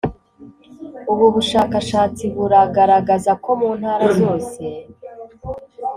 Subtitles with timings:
[1.11, 4.61] ubu bushakashatsi buragaragaza ko mu ntara zose